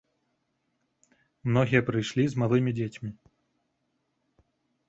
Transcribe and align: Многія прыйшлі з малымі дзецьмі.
Многія 1.51 1.81
прыйшлі 1.89 2.23
з 2.31 2.41
малымі 2.45 2.71
дзецьмі. 2.81 3.09